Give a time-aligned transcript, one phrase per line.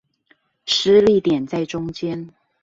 [0.65, 2.33] 施力點在中間